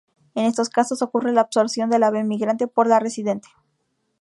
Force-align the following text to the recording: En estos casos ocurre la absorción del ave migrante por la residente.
En 0.33 0.45
estos 0.45 0.69
casos 0.69 1.03
ocurre 1.03 1.31
la 1.31 1.41
absorción 1.41 1.91
del 1.91 2.01
ave 2.01 2.23
migrante 2.23 2.65
por 2.65 2.87
la 2.87 2.97
residente. 2.99 3.49